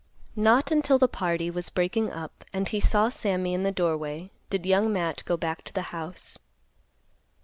Not 0.35 0.71
until 0.71 0.97
the 0.97 1.07
party 1.07 1.51
was 1.51 1.69
breaking 1.69 2.11
up, 2.11 2.43
and 2.51 2.67
he 2.67 2.79
saw 2.79 3.09
Sammy 3.09 3.53
in 3.53 3.61
the 3.61 3.71
doorway, 3.71 4.31
did 4.49 4.65
Young 4.65 4.91
Matt 4.91 5.21
go 5.25 5.37
back 5.37 5.61
to 5.65 5.73
the 5.73 5.83
house. 5.93 6.39